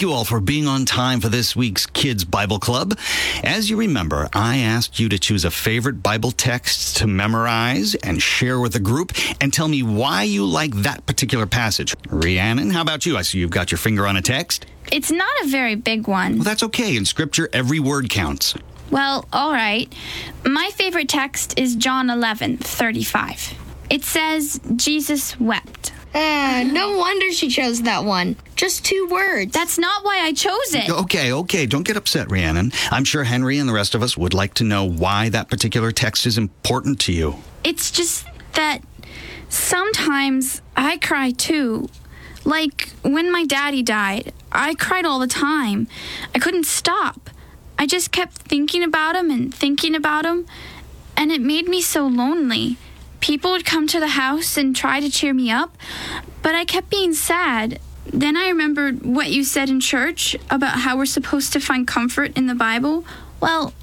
Thank 0.02 0.10
you 0.10 0.16
all 0.16 0.24
for 0.24 0.40
being 0.40 0.66
on 0.66 0.84
time 0.84 1.20
for 1.20 1.28
this 1.28 1.54
week's 1.54 1.86
Kids 1.86 2.24
Bible 2.24 2.58
Club. 2.58 2.98
As 3.44 3.70
you 3.70 3.76
remember, 3.76 4.28
I 4.32 4.58
asked 4.58 4.98
you 4.98 5.08
to 5.08 5.16
choose 5.16 5.44
a 5.44 5.50
favorite 5.52 6.02
Bible 6.02 6.32
text 6.32 6.96
to 6.96 7.06
memorize 7.06 7.94
and 7.94 8.20
share 8.20 8.58
with 8.58 8.72
the 8.72 8.80
group 8.80 9.12
and 9.40 9.52
tell 9.52 9.68
me 9.68 9.84
why 9.84 10.24
you 10.24 10.44
like 10.44 10.74
that 10.78 11.06
particular 11.06 11.46
passage. 11.46 11.94
Rhiannon, 12.08 12.70
how 12.70 12.82
about 12.82 13.06
you? 13.06 13.16
I 13.16 13.22
see 13.22 13.38
you've 13.38 13.52
got 13.52 13.70
your 13.70 13.78
finger 13.78 14.04
on 14.08 14.16
a 14.16 14.22
text. 14.22 14.66
It's 14.90 15.12
not 15.12 15.30
a 15.44 15.46
very 15.46 15.76
big 15.76 16.08
one. 16.08 16.34
Well, 16.34 16.44
that's 16.46 16.64
okay. 16.64 16.96
In 16.96 17.04
Scripture, 17.04 17.48
every 17.52 17.78
word 17.78 18.10
counts. 18.10 18.56
Well, 18.90 19.28
all 19.32 19.52
right. 19.52 19.94
My 20.44 20.70
favorite 20.74 21.10
text 21.10 21.56
is 21.56 21.76
John 21.76 22.10
11, 22.10 22.56
35. 22.56 23.54
It 23.88 24.02
says, 24.02 24.58
Jesus 24.74 25.38
wept. 25.38 25.71
Ah, 26.14 26.62
no 26.66 26.98
wonder 26.98 27.32
she 27.32 27.48
chose 27.48 27.82
that 27.82 28.04
one. 28.04 28.36
Just 28.54 28.84
two 28.84 29.08
words. 29.10 29.52
That's 29.52 29.78
not 29.78 30.04
why 30.04 30.20
I 30.20 30.32
chose 30.32 30.74
it. 30.74 30.90
Okay, 30.90 31.32
okay. 31.32 31.66
Don't 31.66 31.84
get 31.84 31.96
upset, 31.96 32.30
Rhiannon. 32.30 32.72
I'm 32.90 33.04
sure 33.04 33.24
Henry 33.24 33.58
and 33.58 33.68
the 33.68 33.72
rest 33.72 33.94
of 33.94 34.02
us 34.02 34.16
would 34.16 34.34
like 34.34 34.54
to 34.54 34.64
know 34.64 34.84
why 34.84 35.30
that 35.30 35.48
particular 35.48 35.90
text 35.90 36.26
is 36.26 36.36
important 36.36 37.00
to 37.00 37.12
you. 37.12 37.36
It's 37.64 37.90
just 37.90 38.26
that 38.54 38.80
sometimes 39.48 40.60
I 40.76 40.98
cry 40.98 41.30
too. 41.30 41.88
Like 42.44 42.90
when 43.02 43.32
my 43.32 43.44
daddy 43.44 43.82
died, 43.82 44.32
I 44.50 44.74
cried 44.74 45.04
all 45.06 45.18
the 45.18 45.26
time. 45.26 45.86
I 46.34 46.38
couldn't 46.38 46.64
stop. 46.66 47.30
I 47.78 47.86
just 47.86 48.12
kept 48.12 48.34
thinking 48.34 48.82
about 48.82 49.16
him 49.16 49.30
and 49.30 49.52
thinking 49.54 49.94
about 49.94 50.24
him, 50.26 50.46
and 51.16 51.32
it 51.32 51.40
made 51.40 51.68
me 51.68 51.80
so 51.80 52.06
lonely. 52.06 52.76
People 53.22 53.52
would 53.52 53.64
come 53.64 53.86
to 53.86 54.00
the 54.00 54.08
house 54.08 54.56
and 54.56 54.74
try 54.74 54.98
to 54.98 55.08
cheer 55.08 55.32
me 55.32 55.48
up, 55.48 55.76
but 56.42 56.56
I 56.56 56.64
kept 56.64 56.90
being 56.90 57.14
sad. 57.14 57.78
Then 58.04 58.36
I 58.36 58.48
remembered 58.48 59.06
what 59.06 59.30
you 59.30 59.44
said 59.44 59.70
in 59.70 59.78
church 59.78 60.34
about 60.50 60.80
how 60.80 60.96
we're 60.96 61.06
supposed 61.06 61.52
to 61.52 61.60
find 61.60 61.86
comfort 61.86 62.36
in 62.36 62.48
the 62.48 62.54
Bible. 62.56 63.04
Well, 63.38 63.74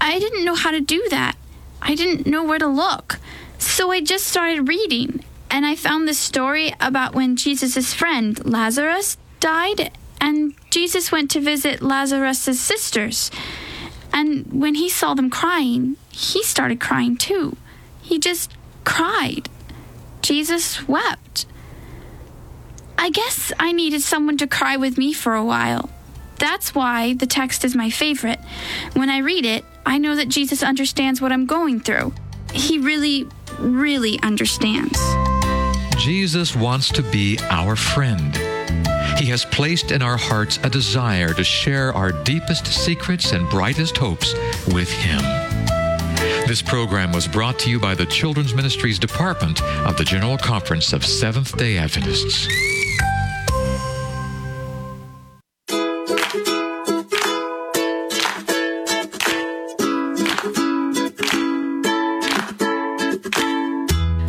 I 0.00 0.18
didn't 0.18 0.46
know 0.46 0.54
how 0.54 0.70
to 0.70 0.80
do 0.80 1.06
that. 1.10 1.36
I 1.82 1.94
didn't 1.94 2.26
know 2.26 2.42
where 2.42 2.58
to 2.58 2.66
look. 2.66 3.20
So 3.58 3.90
I 3.90 4.00
just 4.00 4.26
started 4.26 4.66
reading, 4.66 5.22
and 5.50 5.66
I 5.66 5.76
found 5.76 6.08
this 6.08 6.18
story 6.18 6.72
about 6.80 7.14
when 7.14 7.36
Jesus' 7.36 7.92
friend 7.92 8.42
Lazarus 8.46 9.18
died, 9.40 9.92
and 10.22 10.54
Jesus 10.70 11.12
went 11.12 11.30
to 11.32 11.40
visit 11.40 11.82
Lazarus' 11.82 12.58
sisters. 12.58 13.30
And 14.10 14.46
when 14.50 14.76
he 14.76 14.88
saw 14.88 15.12
them 15.12 15.28
crying, 15.28 15.96
he 16.10 16.42
started 16.42 16.80
crying 16.80 17.18
too. 17.18 17.58
He 18.00 18.18
just 18.18 18.55
cried. 18.86 19.50
Jesus 20.22 20.88
wept. 20.88 21.44
I 22.96 23.10
guess 23.10 23.52
I 23.58 23.72
needed 23.72 24.00
someone 24.00 24.38
to 24.38 24.46
cry 24.46 24.78
with 24.78 24.96
me 24.96 25.12
for 25.12 25.34
a 25.34 25.44
while. 25.44 25.90
That's 26.38 26.74
why 26.74 27.14
the 27.14 27.26
text 27.26 27.64
is 27.64 27.74
my 27.74 27.90
favorite. 27.90 28.40
When 28.94 29.10
I 29.10 29.18
read 29.18 29.44
it, 29.44 29.64
I 29.84 29.98
know 29.98 30.16
that 30.16 30.28
Jesus 30.28 30.62
understands 30.62 31.20
what 31.20 31.32
I'm 31.32 31.46
going 31.46 31.80
through. 31.80 32.14
He 32.52 32.78
really, 32.78 33.28
really 33.58 34.18
understands. 34.22 34.98
Jesus 35.98 36.56
wants 36.56 36.90
to 36.92 37.02
be 37.02 37.38
our 37.50 37.76
friend. 37.76 38.34
He 39.18 39.26
has 39.26 39.44
placed 39.44 39.90
in 39.90 40.02
our 40.02 40.16
hearts 40.16 40.58
a 40.62 40.70
desire 40.70 41.32
to 41.34 41.44
share 41.44 41.92
our 41.92 42.12
deepest 42.24 42.66
secrets 42.66 43.32
and 43.32 43.48
brightest 43.50 43.96
hopes 43.96 44.34
with 44.68 44.90
Him. 44.90 45.45
This 46.46 46.62
program 46.62 47.10
was 47.10 47.26
brought 47.26 47.58
to 47.58 47.70
you 47.70 47.80
by 47.80 47.96
the 47.96 48.06
Children's 48.06 48.54
Ministries 48.54 49.00
Department 49.00 49.60
of 49.84 49.96
the 49.96 50.04
General 50.04 50.38
Conference 50.38 50.92
of 50.92 51.04
Seventh 51.04 51.56
day 51.58 51.76
Adventists. 51.76 52.46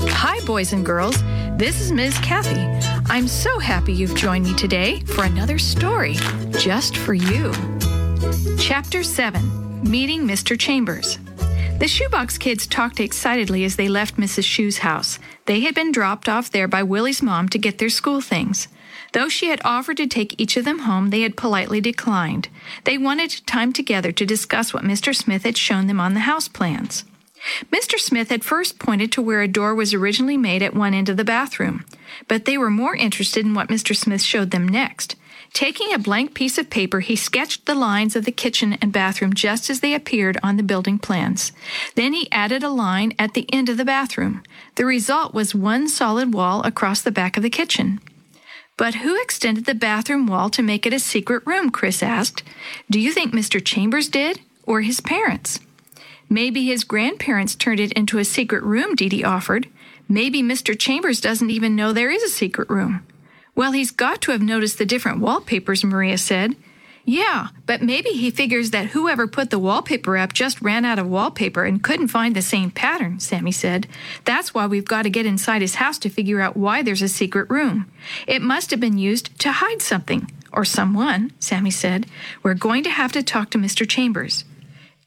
Hi, 0.10 0.44
boys 0.48 0.74
and 0.74 0.84
girls. 0.84 1.22
This 1.58 1.80
is 1.80 1.92
Ms. 1.92 2.18
Kathy. 2.24 2.60
I'm 3.14 3.28
so 3.28 3.60
happy 3.60 3.94
you've 3.94 4.16
joined 4.16 4.46
me 4.46 4.56
today 4.56 5.02
for 5.02 5.24
another 5.24 5.60
story 5.60 6.16
just 6.58 6.98
for 6.98 7.14
you. 7.14 7.54
Chapter 8.58 9.04
7 9.04 9.84
Meeting 9.84 10.28
Mr. 10.28 10.60
Chambers. 10.60 11.20
The 11.80 11.88
shoebox 11.88 12.40
kids 12.40 12.66
talked 12.66 13.00
excitedly 13.00 13.64
as 13.64 13.76
they 13.76 13.88
left 13.88 14.18
Mrs. 14.18 14.46
Shue's 14.46 14.80
house. 14.80 15.20
They 15.46 15.60
had 15.60 15.76
been 15.76 15.92
dropped 15.92 16.28
off 16.28 16.50
there 16.50 16.68
by 16.68 16.82
Willie's 16.82 17.22
mom 17.22 17.50
to 17.50 17.60
get 17.60 17.78
their 17.78 17.90
school 17.90 18.20
things. 18.20 18.68
Though 19.14 19.30
she 19.30 19.50
had 19.50 19.62
offered 19.64 19.98
to 19.98 20.08
take 20.08 20.34
each 20.40 20.58
of 20.58 20.66
them 20.66 20.80
home, 20.80 21.12
they 21.12 21.22
had 21.22 21.38
politely 21.38 21.80
declined. 21.80 22.50
They 22.84 22.98
wanted 22.98 23.46
time 23.46 23.74
together 23.74 24.12
to 24.12 24.26
discuss 24.26 24.74
what 24.74 24.84
Mr. 24.84 25.16
Smith 25.16 25.44
had 25.44 25.56
shown 25.56 25.86
them 25.86 26.00
on 26.00 26.16
the 26.16 26.22
house 26.22 26.48
plans. 26.48 27.06
Mr. 27.72 28.00
Smith 28.00 28.30
had 28.30 28.44
first 28.44 28.80
pointed 28.80 29.12
to 29.12 29.22
where 29.22 29.44
a 29.44 29.48
door 29.48 29.76
was 29.76 29.94
originally 29.94 30.36
made 30.36 30.64
at 30.64 30.74
one 30.74 30.96
end 30.96 31.10
of 31.10 31.18
the 31.18 31.24
bathroom, 31.24 31.86
but 32.28 32.46
they 32.46 32.58
were 32.58 32.72
more 32.72 32.96
interested 32.96 33.46
in 33.46 33.54
what 33.54 33.70
Mr. 33.70 33.96
Smith 33.96 34.24
showed 34.24 34.50
them 34.50 34.68
next. 34.68 35.16
Taking 35.58 35.92
a 35.92 35.98
blank 35.98 36.36
piece 36.36 36.60
of 36.60 36.70
paper, 36.70 37.00
he 37.00 37.16
sketched 37.16 37.66
the 37.66 37.74
lines 37.74 38.16
of 38.16 38.26
the 38.26 38.32
kitchen 38.32 38.74
and 38.74 38.94
bathroom 38.94 39.34
just 39.34 39.72
as 39.72 39.80
they 39.80 39.96
appeared 39.96 40.38
on 40.44 40.56
the 40.56 40.62
building 40.62 41.00
plans. 41.00 41.52
Then 41.96 42.14
he 42.14 42.32
added 42.32 42.62
a 42.62 42.70
line 42.70 43.14
at 43.18 43.34
the 43.34 43.52
end 43.52 43.68
of 43.68 43.78
the 43.78 43.84
bathroom. 43.84 44.44
The 44.76 44.86
result 44.86 45.34
was 45.34 45.56
one 45.56 45.88
solid 45.88 46.32
wall 46.32 46.62
across 46.62 47.02
the 47.02 47.10
back 47.10 47.38
of 47.38 47.42
the 47.42 47.50
kitchen. 47.50 48.00
But 48.78 49.02
who 49.02 49.20
extended 49.20 49.66
the 49.66 49.74
bathroom 49.74 50.28
wall 50.28 50.52
to 50.52 50.62
make 50.62 50.86
it 50.86 50.94
a 50.94 51.00
secret 51.00 51.42
room? 51.44 51.72
Chris 51.72 52.04
asked. 52.04 52.44
Do 52.92 53.00
you 53.00 53.12
think 53.12 53.34
Mr. 53.34 53.60
Chambers 53.60 54.10
did, 54.10 54.40
or 54.62 54.82
his 54.82 55.02
parents? 55.02 55.60
Maybe 56.30 56.68
his 56.68 56.84
grandparents 56.84 57.56
turned 57.56 57.80
it 57.80 57.94
into 57.94 58.20
a 58.20 58.26
secret 58.26 58.62
room, 58.62 58.94
Dee 58.94 59.10
Dee 59.10 59.24
offered. 59.24 59.68
Maybe 60.08 60.44
Mr. 60.44 60.78
Chambers 60.78 61.20
doesn't 61.20 61.50
even 61.50 61.76
know 61.76 61.94
there 61.94 62.12
is 62.12 62.22
a 62.22 62.30
secret 62.30 62.70
room. 62.70 63.04
Well, 63.58 63.72
he's 63.72 63.90
got 63.90 64.22
to 64.22 64.32
have 64.34 64.42
noticed 64.42 64.78
the 64.78 64.86
different 64.86 65.20
wallpapers, 65.20 65.84
Maria 65.84 66.20
said. 66.20 66.56
Yeah, 67.04 67.48
but 67.66 67.82
maybe 67.82 68.12
he 68.12 68.30
figures 68.30 68.70
that 68.70 68.90
whoever 68.90 69.26
put 69.26 69.50
the 69.50 69.58
wallpaper 69.58 70.16
up 70.16 70.32
just 70.32 70.62
ran 70.62 70.86
out 70.86 71.00
of 71.00 71.08
wallpaper 71.08 71.64
and 71.64 71.82
couldn't 71.82 72.10
find 72.10 72.36
the 72.36 72.44
same 72.44 72.70
pattern, 72.70 73.20
Sammy 73.20 73.52
said. 73.52 73.88
That's 74.26 74.54
why 74.54 74.68
we've 74.68 74.86
got 74.86 75.04
to 75.04 75.10
get 75.10 75.26
inside 75.26 75.64
his 75.64 75.76
house 75.76 75.98
to 76.00 76.10
figure 76.10 76.40
out 76.40 76.56
why 76.56 76.84
there's 76.84 77.02
a 77.02 77.08
secret 77.08 77.50
room. 77.50 77.92
It 78.28 78.44
must 78.44 78.70
have 78.70 78.80
been 78.80 79.00
used 79.00 79.40
to 79.40 79.52
hide 79.52 79.82
something, 79.82 80.32
or 80.54 80.64
someone, 80.64 81.32
Sammy 81.40 81.72
said. 81.72 82.06
We're 82.44 82.54
going 82.54 82.84
to 82.84 82.92
have 82.92 83.12
to 83.14 83.24
talk 83.24 83.50
to 83.52 83.58
Mr. 83.58 83.90
Chambers. 83.90 84.46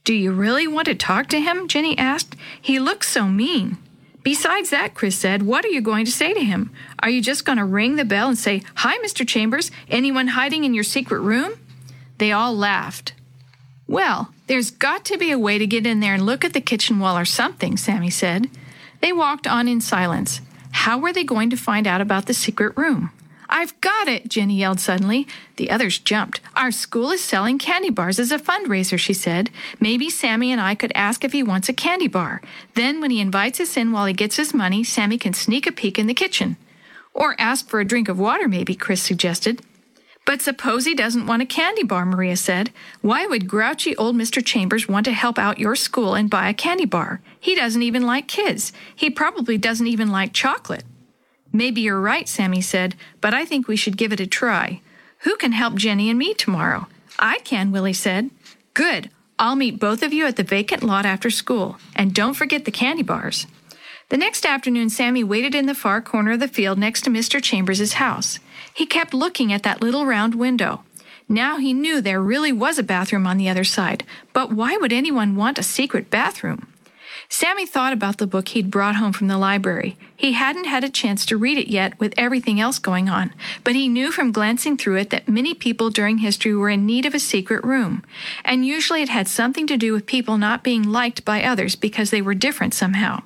Do 0.02 0.12
you 0.12 0.32
really 0.32 0.66
want 0.66 0.86
to 0.86 0.96
talk 0.96 1.28
to 1.28 1.38
him? 1.38 1.68
Jenny 1.68 1.96
asked. 1.96 2.34
He 2.60 2.80
looks 2.80 3.08
so 3.08 3.28
mean. 3.28 3.78
Besides 4.22 4.70
that, 4.70 4.94
Chris 4.94 5.16
said, 5.16 5.42
what 5.42 5.64
are 5.64 5.68
you 5.68 5.80
going 5.80 6.04
to 6.04 6.12
say 6.12 6.35
to 6.35 6.40
him? 6.40 6.70
Are 7.02 7.09
you 7.09 7.22
just 7.22 7.44
going 7.44 7.59
to 7.59 7.64
ring 7.64 7.96
the 7.96 8.04
bell 8.04 8.28
and 8.28 8.38
say, 8.38 8.62
Hi, 8.76 8.98
Mr. 8.98 9.26
Chambers, 9.26 9.70
anyone 9.88 10.28
hiding 10.28 10.64
in 10.64 10.74
your 10.74 10.85
secret 10.85 11.20
room? 11.20 11.54
They 12.18 12.33
all 12.33 12.54
laughed. 12.54 13.14
Well, 13.87 14.33
there's 14.46 14.70
got 14.70 15.04
to 15.06 15.18
be 15.18 15.30
a 15.30 15.38
way 15.38 15.59
to 15.59 15.66
get 15.66 15.87
in 15.87 16.00
there 16.00 16.14
and 16.14 16.26
look 16.26 16.44
at 16.44 16.52
the 16.52 16.61
kitchen 16.61 17.00
wall 17.00 17.16
or 17.16 17.24
something, 17.24 17.76
Sammy 17.76 18.11
said. 18.11 18.50
They 19.00 19.12
walked 19.12 19.46
on 19.46 19.68
in 19.68 19.80
silence. 19.80 20.40
How 20.72 20.98
were 20.98 21.12
they 21.12 21.24
going 21.24 21.50
to 21.50 21.56
find 21.56 21.87
out 21.87 22.00
about 22.00 22.26
the 22.26 22.35
secret 22.35 22.76
room? 22.76 23.11
I've 23.52 23.78
got 23.80 24.06
it, 24.06 24.28
Jenny 24.28 24.54
yelled 24.54 24.78
suddenly. 24.78 25.26
The 25.56 25.70
others 25.70 25.98
jumped. 25.98 26.40
Our 26.54 26.70
school 26.70 27.10
is 27.10 27.20
selling 27.20 27.58
candy 27.58 27.90
bars 27.90 28.20
as 28.20 28.30
a 28.30 28.38
fundraiser, 28.38 28.98
she 28.98 29.12
said. 29.12 29.50
Maybe 29.80 30.08
Sammy 30.08 30.52
and 30.52 30.60
I 30.60 30.76
could 30.76 30.92
ask 30.94 31.24
if 31.24 31.32
he 31.32 31.42
wants 31.42 31.68
a 31.68 31.72
candy 31.72 32.06
bar. 32.06 32.40
Then, 32.74 33.00
when 33.00 33.10
he 33.10 33.20
invites 33.20 33.58
us 33.58 33.76
in 33.76 33.90
while 33.90 34.06
he 34.06 34.14
gets 34.14 34.36
his 34.36 34.54
money, 34.54 34.84
Sammy 34.84 35.18
can 35.18 35.34
sneak 35.34 35.66
a 35.66 35.72
peek 35.72 35.98
in 35.98 36.06
the 36.06 36.14
kitchen. 36.14 36.56
Or 37.12 37.34
ask 37.40 37.68
for 37.68 37.80
a 37.80 37.84
drink 37.84 38.08
of 38.08 38.20
water, 38.20 38.46
maybe, 38.46 38.76
Chris 38.76 39.02
suggested. 39.02 39.62
But 40.24 40.42
suppose 40.42 40.84
he 40.84 40.94
doesn't 40.94 41.26
want 41.26 41.42
a 41.42 41.46
candy 41.46 41.82
bar, 41.82 42.06
Maria 42.06 42.36
said. 42.36 42.70
Why 43.00 43.26
would 43.26 43.48
grouchy 43.48 43.96
old 43.96 44.14
Mr. 44.14 44.44
Chambers 44.44 44.88
want 44.88 45.06
to 45.06 45.12
help 45.12 45.40
out 45.40 45.58
your 45.58 45.74
school 45.74 46.14
and 46.14 46.30
buy 46.30 46.48
a 46.48 46.54
candy 46.54 46.84
bar? 46.84 47.20
He 47.40 47.56
doesn't 47.56 47.82
even 47.82 48.06
like 48.06 48.28
kids. 48.28 48.72
He 48.94 49.10
probably 49.10 49.58
doesn't 49.58 49.88
even 49.88 50.12
like 50.12 50.32
chocolate. 50.32 50.84
Maybe 51.52 51.80
you're 51.80 52.00
right, 52.00 52.28
Sammy 52.28 52.60
said, 52.60 52.94
but 53.20 53.34
I 53.34 53.44
think 53.44 53.66
we 53.66 53.76
should 53.76 53.96
give 53.96 54.12
it 54.12 54.20
a 54.20 54.26
try. 54.26 54.80
Who 55.20 55.36
can 55.36 55.52
help 55.52 55.74
Jenny 55.74 56.08
and 56.08 56.18
me 56.18 56.34
tomorrow? 56.34 56.86
I 57.18 57.38
can, 57.38 57.72
Willie 57.72 57.92
said. 57.92 58.30
Good. 58.74 59.10
I'll 59.38 59.56
meet 59.56 59.80
both 59.80 60.02
of 60.02 60.12
you 60.12 60.26
at 60.26 60.36
the 60.36 60.42
vacant 60.42 60.82
lot 60.82 61.06
after 61.06 61.30
school. 61.30 61.76
And 61.96 62.14
don't 62.14 62.34
forget 62.34 62.64
the 62.64 62.70
candy 62.70 63.02
bars. 63.02 63.46
The 64.10 64.16
next 64.16 64.44
afternoon, 64.44 64.90
Sammy 64.90 65.22
waited 65.22 65.54
in 65.54 65.66
the 65.66 65.74
far 65.74 66.00
corner 66.00 66.32
of 66.32 66.40
the 66.40 66.48
field 66.48 66.78
next 66.78 67.02
to 67.02 67.10
Mr. 67.10 67.42
Chambers' 67.42 67.94
house. 67.94 68.38
He 68.74 68.86
kept 68.86 69.14
looking 69.14 69.52
at 69.52 69.62
that 69.62 69.80
little 69.80 70.06
round 70.06 70.34
window. 70.34 70.84
Now 71.28 71.58
he 71.58 71.72
knew 71.72 72.00
there 72.00 72.20
really 72.20 72.52
was 72.52 72.78
a 72.78 72.82
bathroom 72.82 73.24
on 73.26 73.36
the 73.36 73.48
other 73.48 73.62
side, 73.62 74.04
but 74.32 74.52
why 74.52 74.76
would 74.76 74.92
anyone 74.92 75.36
want 75.36 75.58
a 75.58 75.62
secret 75.62 76.10
bathroom? 76.10 76.66
Sammy 77.33 77.64
thought 77.64 77.93
about 77.93 78.19
the 78.19 78.27
book 78.27 78.49
he'd 78.49 78.73
brought 78.73 78.97
home 78.97 79.12
from 79.12 79.29
the 79.29 79.38
library. 79.38 79.97
He 80.16 80.33
hadn't 80.33 80.64
had 80.64 80.83
a 80.83 80.88
chance 80.88 81.25
to 81.27 81.37
read 81.37 81.59
it 81.59 81.69
yet 81.69 81.99
with 82.01 82.12
everything 82.16 82.61
else 82.61 82.81
going 82.81 83.09
on, 83.09 83.33
but 83.62 83.77
he 83.77 83.87
knew 83.87 84.11
from 84.11 84.33
glancing 84.33 84.77
through 84.77 84.97
it 84.97 85.11
that 85.11 85.29
many 85.29 85.55
people 85.55 85.90
during 85.90 86.19
history 86.19 86.57
were 86.57 86.69
in 86.69 86.85
need 86.85 87.07
of 87.07 87.14
a 87.14 87.21
secret 87.21 87.62
room, 87.62 88.03
and 88.45 88.66
usually 88.66 89.01
it 89.01 89.09
had 89.09 89.29
something 89.29 89.69
to 89.69 89.77
do 89.77 89.93
with 89.93 90.07
people 90.07 90.38
not 90.38 90.64
being 90.64 90.83
liked 90.83 91.25
by 91.25 91.45
others 91.45 91.77
because 91.77 92.11
they 92.11 92.21
were 92.21 92.35
different 92.35 92.75
somehow. 92.75 93.23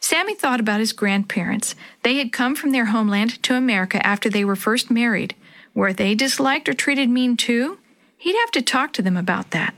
Sammy 0.00 0.34
thought 0.34 0.58
about 0.58 0.80
his 0.80 0.92
grandparents. 0.92 1.76
They 2.02 2.16
had 2.16 2.32
come 2.32 2.56
from 2.56 2.72
their 2.72 2.86
homeland 2.86 3.40
to 3.44 3.54
America 3.54 4.04
after 4.04 4.28
they 4.28 4.44
were 4.44 4.56
first 4.56 4.90
married. 4.90 5.36
Were 5.72 5.92
they 5.92 6.16
disliked 6.16 6.68
or 6.68 6.74
treated 6.74 7.08
mean 7.08 7.36
too? 7.36 7.78
He'd 8.18 8.36
have 8.40 8.50
to 8.50 8.62
talk 8.62 8.92
to 8.94 9.02
them 9.02 9.16
about 9.16 9.52
that. 9.52 9.72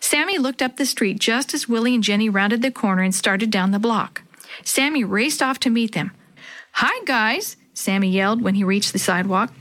Sammy 0.00 0.38
looked 0.38 0.62
up 0.62 0.76
the 0.76 0.86
street 0.86 1.18
just 1.18 1.54
as 1.54 1.68
Willie 1.68 1.94
and 1.94 2.02
Jenny 2.02 2.28
rounded 2.28 2.62
the 2.62 2.70
corner 2.70 3.02
and 3.02 3.14
started 3.14 3.50
down 3.50 3.70
the 3.70 3.78
block. 3.78 4.22
Sammy 4.64 5.04
raced 5.04 5.42
off 5.42 5.60
to 5.60 5.70
meet 5.70 5.92
them. 5.92 6.12
Hi, 6.72 7.04
guys, 7.04 7.56
Sammy 7.74 8.10
yelled 8.10 8.42
when 8.42 8.54
he 8.54 8.64
reached 8.64 8.92
the 8.92 8.98
sidewalk. 8.98 9.52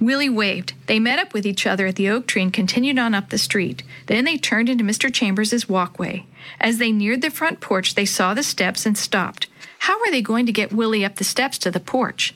Willie 0.00 0.30
waved. 0.30 0.74
They 0.86 0.98
met 0.98 1.18
up 1.18 1.34
with 1.34 1.46
each 1.46 1.66
other 1.66 1.86
at 1.86 1.96
the 1.96 2.08
oak 2.08 2.26
tree 2.26 2.42
and 2.42 2.52
continued 2.52 2.98
on 2.98 3.14
up 3.14 3.30
the 3.30 3.38
street. 3.38 3.82
Then 4.06 4.24
they 4.24 4.36
turned 4.36 4.68
into 4.68 4.84
Mr. 4.84 5.12
Chambers's 5.12 5.68
walkway. 5.68 6.26
As 6.60 6.78
they 6.78 6.92
neared 6.92 7.22
the 7.22 7.30
front 7.30 7.60
porch, 7.60 7.94
they 7.94 8.04
saw 8.04 8.34
the 8.34 8.42
steps 8.42 8.86
and 8.86 8.96
stopped. 8.96 9.48
How 9.80 9.98
were 10.00 10.10
they 10.10 10.22
going 10.22 10.46
to 10.46 10.52
get 10.52 10.72
Willie 10.72 11.04
up 11.04 11.16
the 11.16 11.24
steps 11.24 11.58
to 11.58 11.70
the 11.70 11.80
porch? 11.80 12.34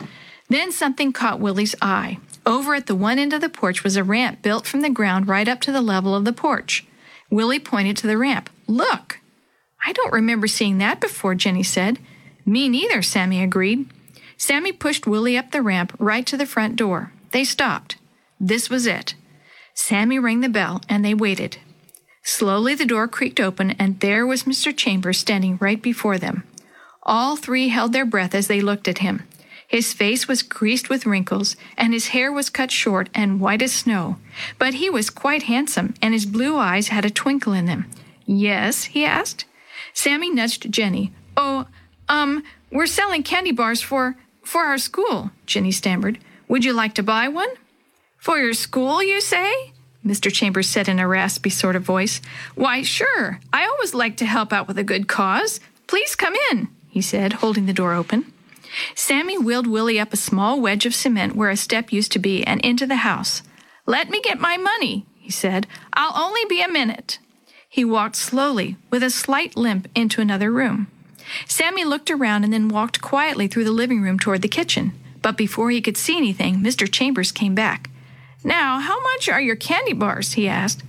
Then 0.48 0.72
something 0.72 1.12
caught 1.12 1.40
Willie's 1.40 1.74
eye. 1.81 2.18
Over 2.44 2.74
at 2.74 2.87
the 2.87 2.94
one 2.94 3.18
end 3.18 3.33
of 3.33 3.40
the 3.40 3.48
porch 3.48 3.85
was 3.85 3.96
a 3.96 4.05
ramp 4.05 4.42
built 4.42 4.66
from 4.66 4.81
the 4.81 4.90
ground 4.90 5.29
right 5.29 5.48
up 5.48 5.61
to 5.62 5.72
the 5.72 5.83
level 5.83 6.14
of 6.14 6.24
the 6.24 6.33
porch. 6.33 6.87
Willie 7.31 7.61
pointed 7.61 7.97
to 7.99 8.07
the 8.07 8.19
ramp. 8.19 8.51
Look! 8.67 9.21
I 9.85 9.93
don't 9.93 10.12
remember 10.12 10.47
seeing 10.47 10.79
that 10.79 11.01
before, 11.01 11.35
Jenny 11.35 11.62
said. 11.62 11.99
Me 12.45 12.69
neither, 12.69 13.03
Sammy 13.03 13.43
agreed. 13.43 13.88
Sammy 14.37 14.73
pushed 14.73 15.07
Willie 15.07 15.37
up 15.37 15.51
the 15.51 15.62
ramp 15.62 15.95
right 15.99 16.27
to 16.27 16.37
the 16.37 16.47
front 16.47 16.77
door. 16.77 17.12
They 17.33 17.45
stopped. 17.45 17.97
This 18.41 18.71
was 18.71 18.87
it. 18.87 19.14
Sammy 19.75 20.19
rang 20.19 20.41
the 20.41 20.49
bell 20.49 20.81
and 20.88 21.05
they 21.05 21.14
waited. 21.14 21.59
Slowly 22.23 22.75
the 22.75 22.85
door 22.85 23.09
creaked 23.09 23.41
open 23.41 23.73
and 23.73 24.01
there 24.01 24.27
was 24.27 24.45
Mr. 24.45 24.77
Chambers 24.77 25.19
standing 25.19 25.59
right 25.61 25.81
before 25.81 26.19
them. 26.19 26.45
All 27.03 27.37
three 27.37 27.69
held 27.69 27.93
their 27.93 28.05
breath 28.05 28.35
as 28.35 28.49
they 28.49 28.61
looked 28.61 28.88
at 28.88 28.99
him. 28.99 29.23
His 29.69 29.93
face 29.93 30.27
was 30.27 30.43
creased 30.43 30.89
with 30.89 31.05
wrinkles, 31.05 31.55
and 31.77 31.93
his 31.93 32.09
hair 32.09 32.33
was 32.33 32.49
cut 32.49 32.71
short 32.71 33.11
and 33.15 33.39
white 33.39 33.61
as 33.61 33.73
snow. 33.73 34.17
But 34.59 34.75
he 34.75 34.89
was 34.89 35.11
quite 35.11 35.43
handsome, 35.43 35.93
and 36.01 36.15
his 36.15 36.25
blue 36.25 36.57
eyes 36.57 36.89
had 36.89 37.05
a 37.05 37.11
twinkle 37.11 37.53
in 37.53 37.67
them. 37.67 37.85
Yes? 38.25 38.85
he 38.85 39.05
asked. 39.05 39.45
Sammy 39.93 40.31
nudged 40.31 40.73
Jenny. 40.73 41.13
Oh, 41.37 41.67
um, 42.09 42.43
we're 42.73 42.87
selling 42.87 43.23
candy 43.23 43.53
bars 43.53 43.83
for 43.83 44.17
for 44.43 44.63
our 44.63 44.79
school, 44.79 45.31
Jenny 45.45 45.71
stammered. 45.71 46.19
Would 46.49 46.65
you 46.65 46.73
like 46.73 46.95
to 46.95 47.03
buy 47.03 47.29
one? 47.29 47.51
For 48.17 48.39
your 48.39 48.55
school, 48.55 49.03
you 49.03 49.21
say? 49.21 49.75
Mr. 50.03 50.33
Chambers 50.33 50.67
said 50.67 50.89
in 50.89 50.99
a 50.99 51.07
raspy 51.07 51.51
sort 51.51 51.77
of 51.77 51.83
voice. 51.83 52.23
Why, 52.55 52.81
sure. 52.81 53.41
I 53.53 53.67
always 53.67 53.93
like 53.93 54.17
to 54.17 54.25
help 54.25 54.55
out 54.55 54.67
with 54.67 54.79
a 54.79 54.85
good 54.85 55.07
cause. 55.07 55.61
Please 55.87 56.17
come 56.17 56.35
in, 56.51 56.69
he 56.89 57.03
said, 57.03 57.35
holding 57.35 57.67
the 57.67 57.75
door 57.75 57.93
open. 57.93 58.33
Sammy 58.95 59.38
wheeled 59.38 59.67
Willie 59.67 60.01
up 60.01 60.12
a 60.12 60.17
small 60.17 60.61
wedge 60.61 60.87
of 60.87 60.95
cement 60.95 61.37
where 61.37 61.51
a 61.51 61.57
step 61.57 61.93
used 61.93 62.12
to 62.12 62.19
be 62.19 62.45
and 62.45 62.61
into 62.62 62.87
the 62.87 62.97
house. 62.97 63.43
Let 63.87 64.11
me 64.11 64.21
get 64.21 64.41
my 64.41 64.57
money, 64.57 65.07
he 65.17 65.31
said. 65.31 65.67
I'll 65.93 66.21
only 66.21 66.45
be 66.49 66.61
a 66.61 66.69
minute. 66.69 67.19
He 67.69 67.85
walked 67.85 68.17
slowly, 68.17 68.77
with 68.91 69.03
a 69.03 69.11
slight 69.11 69.57
limp, 69.57 69.88
into 69.95 70.21
another 70.21 70.51
room. 70.51 70.88
Sammy 71.47 71.85
looked 71.85 72.11
around 72.11 72.45
and 72.45 72.53
then 72.53 72.69
walked 72.69 73.03
quietly 73.03 73.49
through 73.49 73.64
the 73.64 73.73
living 73.73 74.01
room 74.01 74.19
toward 74.19 74.43
the 74.43 74.49
kitchen. 74.49 74.93
But 75.21 75.37
before 75.37 75.71
he 75.71 75.81
could 75.81 75.97
see 75.97 76.17
anything, 76.17 76.57
Mr. 76.57 76.91
Chambers 76.91 77.33
came 77.33 77.55
back. 77.55 77.91
Now, 78.45 78.79
how 78.79 79.01
much 79.03 79.29
are 79.29 79.41
your 79.41 79.57
candy 79.57 79.93
bars? 79.93 80.35
he 80.35 80.49
asked. 80.49 80.83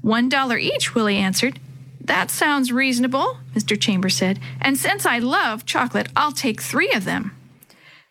One 0.00 0.28
dollar 0.28 0.56
each, 0.56 0.94
Willie 0.94 1.16
answered. 1.16 1.58
That 2.04 2.32
sounds 2.32 2.72
reasonable, 2.72 3.38
Mr. 3.54 3.80
Chambers 3.80 4.16
said, 4.16 4.40
and 4.60 4.76
since 4.76 5.06
I 5.06 5.20
love 5.20 5.64
chocolate, 5.64 6.08
I'll 6.16 6.32
take 6.32 6.60
three 6.60 6.90
of 6.90 7.04
them. 7.04 7.36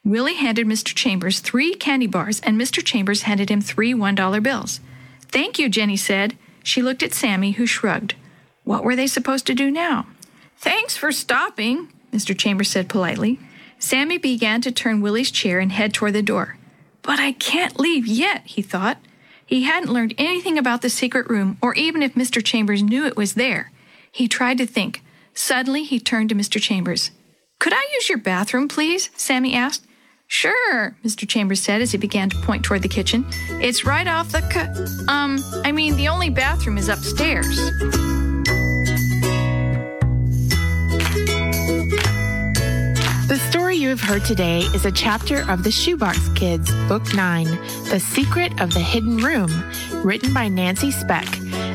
Willie 0.06 0.36
handed 0.36 0.65
Mr. 0.65 0.95
Chambers 0.95 1.41
three 1.41 1.75
candy 1.75 2.08
bars, 2.08 2.39
and 2.39 2.60
Mr. 2.60 2.84
Chambers 2.84 3.23
handed 3.23 3.51
him 3.51 3.62
three 3.62 3.93
one 3.93 4.15
dollar 4.15 4.39
bills. 4.39 4.80
Thank 5.27 5.60
you, 5.60 5.67
Jenny 5.69 5.97
said. 5.97 6.38
She 6.63 6.82
looked 6.82 7.04
at 7.04 7.13
Sammy, 7.13 7.51
who 7.51 7.65
shrugged. 7.65 8.15
What 8.63 8.84
were 8.84 8.95
they 8.95 9.08
supposed 9.08 9.45
to 9.47 9.54
do 9.54 9.69
now? 9.69 10.08
Thanks 10.58 10.95
for 10.95 11.12
stopping, 11.12 11.89
Mr. 12.13 12.38
Chambers 12.38 12.69
said 12.69 12.88
politely. 12.88 13.39
Sammy 13.77 14.17
began 14.17 14.62
to 14.62 14.71
turn 14.71 15.01
Willie's 15.01 15.32
chair 15.32 15.60
and 15.60 15.71
head 15.71 15.93
toward 15.93 16.13
the 16.13 16.21
door. 16.21 16.58
But 17.01 17.19
I 17.19 17.34
can't 17.34 17.80
leave 17.80 18.08
yet, 18.08 18.43
he 18.45 18.62
thought. 18.62 18.99
He 19.45 19.63
hadn't 19.63 19.91
learned 19.91 20.13
anything 20.17 20.58
about 20.58 20.82
the 20.82 20.89
secret 20.89 21.30
room, 21.30 21.58
or 21.62 21.73
even 21.75 22.01
if 22.01 22.13
Mr. 22.13 22.43
Chambers 22.43 22.84
knew 22.84 23.06
it 23.06 23.17
was 23.17 23.34
there. 23.34 23.71
He 24.12 24.28
tried 24.28 24.58
to 24.58 24.65
think. 24.65 25.02
Suddenly, 25.34 25.84
he 25.84 26.00
turned 26.00 26.30
to 26.30 26.36
Mr. 26.36 26.62
Chambers. 26.62 27.12
Could 27.60 27.74
I 27.74 27.88
use 27.93 28.10
your 28.10 28.17
bathroom, 28.17 28.67
please? 28.67 29.10
Sammy 29.15 29.54
asked. 29.56 29.86
Sure, 30.28 30.95
Mr. 31.04 31.28
Chambers 31.28 31.62
said 31.62 31.82
as 31.82 31.91
he 31.91 31.97
began 31.97 32.30
to 32.30 32.38
point 32.38 32.63
toward 32.63 32.82
the 32.82 32.88
kitchen. 32.88 33.26
It's 33.62 33.86
right 33.86 34.08
off 34.08 34.32
the 34.32 34.41
cu- 34.41 35.12
um, 35.12 35.39
I 35.65 35.71
mean, 35.71 35.97
the 35.97 36.08
only 36.08 36.30
bathroom 36.30 36.78
is 36.78 36.88
upstairs. 36.88 37.58
The 43.28 43.39
story 43.50 43.76
you 43.78 43.89
have 43.89 44.02
heard 44.02 44.26
today 44.26 44.60
is 44.74 44.86
a 44.86 44.91
chapter 44.91 45.50
of 45.50 45.63
the 45.63 45.71
Shoebox 45.71 46.30
Kids, 46.30 46.69
Book 46.88 47.13
9, 47.13 47.45
The 47.89 48.00
Secret 48.00 48.60
of 48.62 48.74
the 48.74 48.80
Hidden 48.80 49.17
Room, 49.17 49.52
written 50.04 50.34
by 50.34 50.47
Nancy 50.47 50.91
Speck, 50.91 51.26